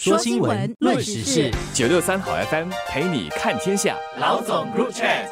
[0.00, 3.96] 说新闻，论时事，九六三好 FM 陪你看天下。
[4.20, 5.26] 老总 Group Chat。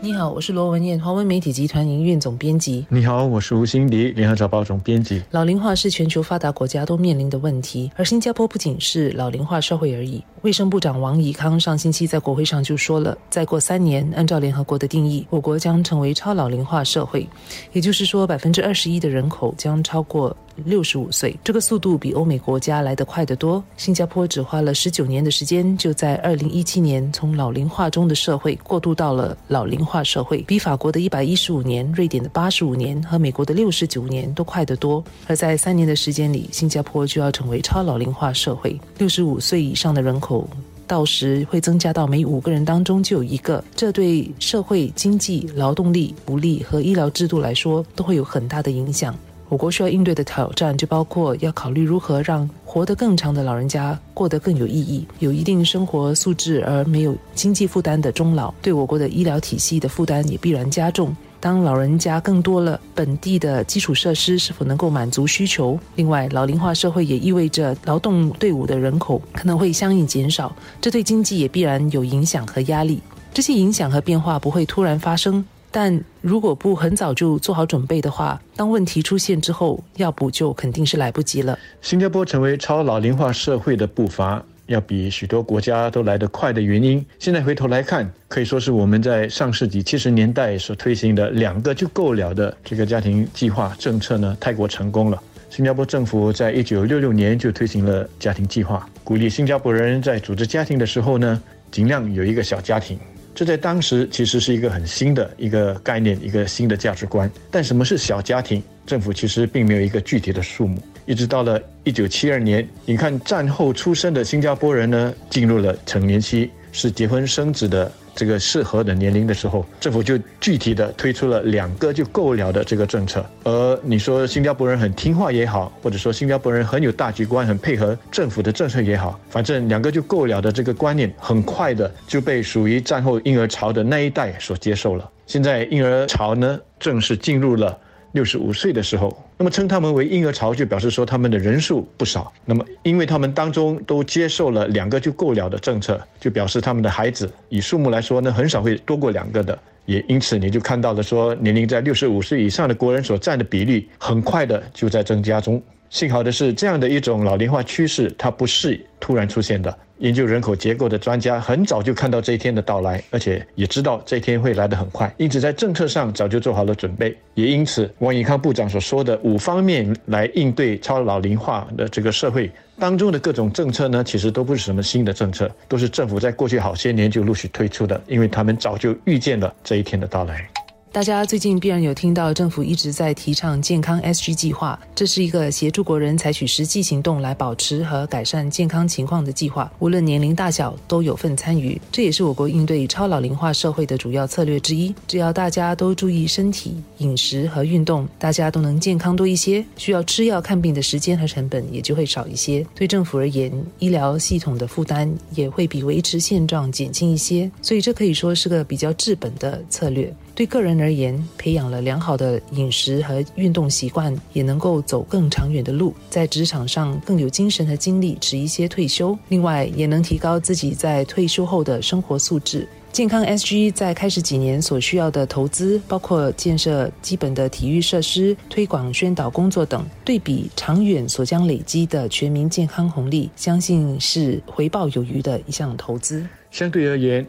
[0.00, 2.86] 你好，我是罗文艳，华文媒体集团营运总编辑。
[2.88, 5.20] 你好，我是吴欣迪，联合早报总编辑。
[5.32, 10.22] 老龄化是全球发达国家都面临的问题，而新加坡不仅是老龄化社会而已。
[10.42, 17.28] 卫生部长王怡康上星期在国会上就说了，再过三年，按照联合国的定义，我国将成为超老龄化社会，
[17.72, 21.36] 也就是说，百分之二十一的人口将超过六十五岁。
[21.44, 23.62] 这个速度比欧美国家来得快得多。
[23.76, 35.02] 新加坡只花了十九年的时间，就在二零一七年从老龄化中的社会过渡到了老龄化社会，比法国的一百一十五年、瑞典的八十五年和美国的六十九年都快得多。
[35.26, 40.48] 而在三年的时间里，新加坡就要成为超老龄化社会，六十五岁以上的人口。
[40.86, 49.14] 到时会增加到每五个人当中就有一个，这对社会、经济、劳动力、福利和医疗制度来说都会有很大的影响。
[49.48, 61.16] 我国需要应对的挑战就包括要考虑如何让活得更长的老人家过得更有意义，有一定生活素质而没有经济负担的终老，对我国的医疗体系的负担也必然加重。
[61.40, 65.78] 当老人家更多了，本地的基础设施是否能够满足需求？
[65.94, 73.00] 另外，老龄化社会也意味着劳动队伍的人口可能会相应减少，这对经济也必然有影响和压力。
[73.32, 81.58] 这些影响和变化不会突然发生，但如果不很早就做好准备的话，当问题出现之后，要补救肯定是来不及了。
[81.82, 84.44] 新加坡成为超老龄化社会的步伐。
[84.66, 95.18] 要比许多国家都来得快的原因，现在回头来看，可以说是我们在上世纪七十年代所推行的两个就够了的这个家庭计划政策呢，太过成功了。
[95.48, 102.98] 新加坡政府在一九六六年就推行了家庭计划，鼓励新加坡人在组织家庭的时候呢，尽量有一个小家庭。
[103.38, 107.30] 这在当时其实是一个很新的一个概念，一个新的价值观。
[107.52, 108.60] 但什么是小家庭？
[108.84, 110.82] 政府其实并没有一个具体的数目。
[111.06, 123.24] 一直到了一九七二年，你看战后出生的新加坡人呢，进入了成年期，是结婚生子的这个适合的年龄的时候，政府就具体的推出了两个就够了的这个政策。
[123.44, 135.08] 而你说新加坡人很听话也好，或者说新加坡人很有大局观，很配合政府的政策也好，反正两个就够了的这个观念，很快的就被属于战后婴儿潮的那一代所接受了。
[135.28, 137.78] 现在婴儿潮呢，正式进入了。
[138.12, 142.32] 六十五岁的时候，那么称他们为婴儿潮，就表示说他们的人数不少。
[142.44, 149.58] 那么，因为他们当中都接受了两个就够了的政策，就表示他们的孩子以数目来说呢，很少会多过两个的。
[149.84, 155.62] 也因此，你就看到了说，年龄在六十五岁以上的国人所占的比例，很快的就在增加中。
[155.90, 159.76] 幸好的是，这样的一种老龄化趋势，它不是突然出现的。
[159.98, 167.16] 研究人口结构的专家很早就看到这一天的到来，而且也知道这一天会来得很快，因此在政策上早就做好了准备。
[167.34, 180.48] 也因此，王以康部长所说的五方面来应对超老龄化的这个社会当中的各种政策呢，其实都不是什么新的政策，都是政府在过去好些年就陆续推出的，因为他们早就预见了这一天的到来。
[180.98, 191.80] 大家最近必然有听到政府一直在提倡健康 SG 计划，这是一个协助国人采取实际行动来保持和改善健康情况的计划，无论年龄大小都有份参与。
[191.92, 194.92] 这也是我国应对超老龄化社会的主要策略之一。
[195.06, 202.66] 只要大家都注意身体、饮食和运动，大家都能健康多一些，需要吃药看病的时间和成本也就会少一些。
[202.74, 207.48] 对政府而言，医疗系统的负担也会比维持现状减轻一些。
[207.62, 210.12] 所以这可以说是个比较治本的策略。
[210.38, 219.18] 对个人而言，培养了良好的饮食和运动习惯，也能够走更长远的路，在职场上更有精神和精力，迟一些退休。
[219.30, 222.68] 另外，也能提高自己在退休后的生活素质。
[222.92, 236.24] 健康 SG 在开始几年所需要的投资，包括建设基本的体育设施、推广宣导工作等，对比长远所将累积的全民健康红利，相信是回报有余的一项投资。
[236.52, 237.26] 相对而言。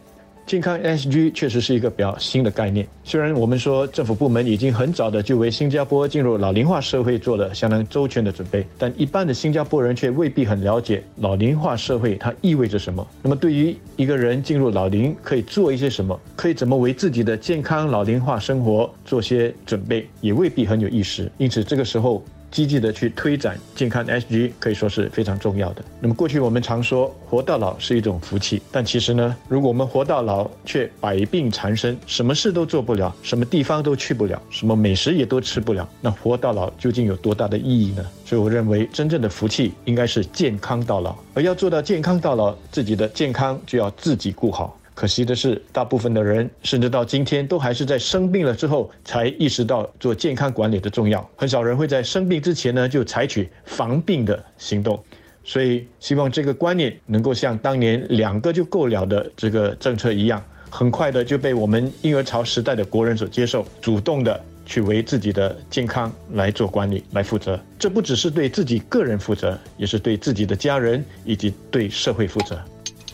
[0.49, 2.87] 健康 SG 确实是一个比较新的概念。
[3.03, 13.07] 虽然我们说政府部门已经很早的就为新加坡进入老龄化社会做了相当周全的准备，但一般的新加坡人却未必很了解老龄化社会它意味着什么。
[13.21, 21.31] 那么对于一个人进入老龄可以做一些什么，可以怎么为自己的健康老龄化生活做些准备，也未必很有意识。
[21.37, 22.23] 因此这个时候。
[22.51, 25.83] 积极的去推展健康 SG 可以说是非常重要的。
[25.99, 38.05] 那么过去我们常说活到老是一种福气，但其实呢，如果我们活到老却百病缠身，什么事都做不了，什么地方都去不了，什么美食也都吃不了，那活到老究竟有多大的意义呢？
[38.25, 44.78] 所以我认为真正的福气应该是健康到老，而要做到健康到老，自己的健康就要自己顾好。
[44.99, 51.25] 可惜的是，大部分的人甚至到今天都还是在生病了之后才意识到做健康管理的重要。
[51.37, 55.01] 很少人会在生病之前呢就采取防病的行动。
[55.45, 67.57] 所以，希望这个观念能够像当年两个就够了的这个政策一样，很快的就被我们婴儿潮时代的国人所接受，主动的去为自己的健康来做管理、来负责。
[67.79, 72.61] 这不只是对自己个人负责，也是对自己的家人以及对社会负责。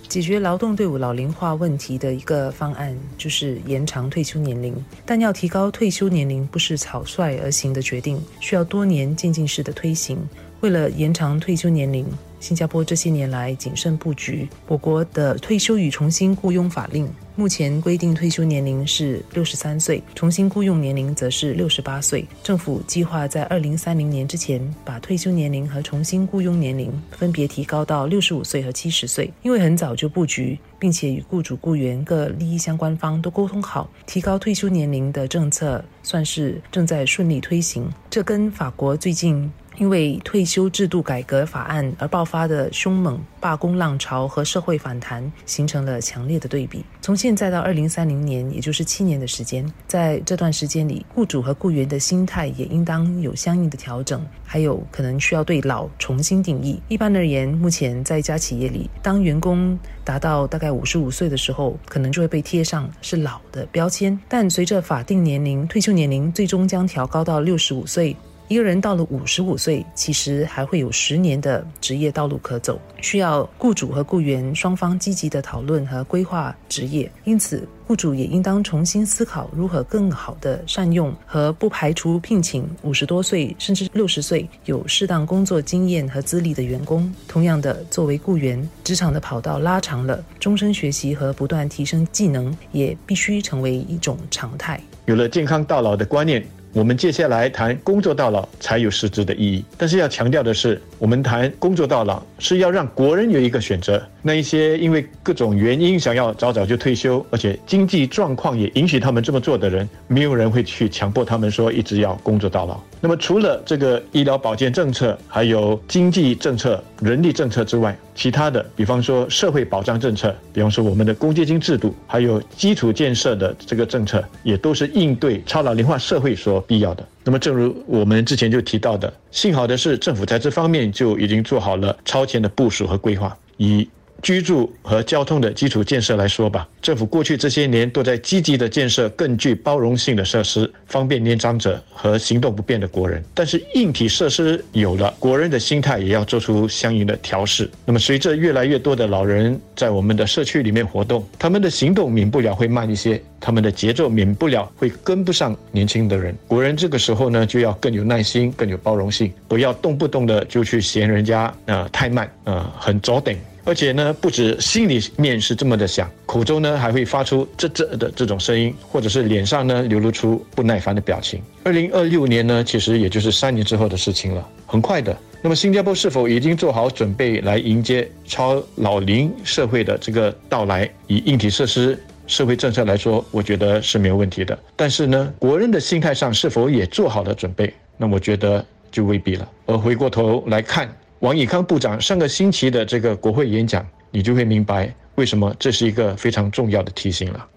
[0.07, 4.73] 解决劳动队伍老龄化问题的一个方案就是延长退休年龄，
[5.05, 10.17] 但要提高退休年龄不是草率而行的决定，需要多年渐进式的推行。
[10.65, 12.03] 为了延长退休年龄，
[12.39, 14.49] 新加坡这些年来谨慎布局。
[14.67, 22.25] 我国的退休与重新雇佣法令目前规定退休年龄是六十三岁，重新雇佣年龄则是六十八岁。
[22.41, 29.31] 政府计划在二零三零年之前把退休年龄和重新雇佣年龄分别提高到六十五岁和七十岁。
[29.43, 37.87] 因为很早就布局，并且与雇主、雇员各利益相关方都沟通好，提高退休年龄的政策算是正在顺利推行。
[38.09, 39.47] 这跟法国最近。
[39.77, 46.83] 因为退休制度改革法案而爆发的凶猛罢工浪潮和社会反弹，形成了强烈的对比。
[47.01, 56.81] 从现在到二零三零年，也就是七年的时间，在这段时间里，雇主和雇员的心态也应当有相应的调整，还有可能需要对老重新定义。
[56.87, 64.17] 一般而言，目前在一家企业里，当员工达到大概五十五岁的时候，可能就会被贴上是老的标签。
[64.27, 68.15] 但随着法定年龄退休年龄最终将调高到六十五岁。
[68.47, 77.11] 一个人到了五十五岁，其实还会有十年的职业道路可走，需要雇主和雇员双方积极的讨论和规划职业。
[77.23, 87.11] 因此，雇主也应当重新思考如何更好的善用和不排除聘请五十多岁甚至六十岁有适当工作经验和资历的员工。
[87.27, 94.79] 同样的，作为雇员，职场的跑道拉长了，终身学习和不断提升技能也必须成为一种常态。
[95.05, 96.45] 有了健康到老的观念。
[96.75, 104.05] 我们接下来谈工作到老才有实质的意义，但是要强调的是，我们谈工作到老是要让国人有一个选择。
[104.27, 112.81] 那一些因为各种原因想要早早就退休，而且经济状况也允许他们这么做的人，没有人会去强迫他们说一直要工作到老。
[112.99, 126.59] 那么除了这个医疗保健政策，还有经济政策、人力政策之外，其他的，比方说社会保障政策，比方说我们的公积金制度，还有基础建设的这个政策，也都是应对超老龄化社会所。
[126.61, 127.07] 必要的。
[127.23, 133.87] 那么，正如我们之前就提到的，幸好的是，政府在这方面就已经做好了超前的部署和规划，以。
[134.21, 143.23] 居住和交通的基础建设来说吧，政府过去这些年都在积极的建设更具包容性的设施，方便年长者和行动不便的国人。
[143.33, 147.69] 但是硬体设施有了，国人的心态也要做出相应的调试。
[147.85, 156.35] 那么随着越来越多的老人在我们的社区里面活动，他们的行动免不了会慢一些，他们的节奏免不了会跟不上年轻的人。
[156.47, 163.35] 国人这个时候呢，就要更有耐心，更有包容性，不要动不动的就去嫌人家啊太慢啊，很早等。
[163.65, 171.41] 而且呢，不止心里面是这么的想，口中呢还会发出啧啧的这种声音，或者是脸上呢流露出不耐烦的表情。
[171.63, 175.17] 二零二六年呢，其实也就是三年之后的事情了，很快的。
[175.41, 180.87] 那么新加坡是否已经做好准备来迎接超老龄社会的这个到来？
[181.07, 184.57] 以硬体设施、社会政策来说，我觉得是没有问题的。
[184.75, 187.73] 但是呢，国人的心态上是否也做好了准备？
[187.97, 189.49] 那我觉得就未必了。
[189.65, 190.87] 而回过头来看。
[191.25, 197.47] 王以康部长上个星期的这个国会演讲，你就会明白为什么这是一个非常重要的提醒了。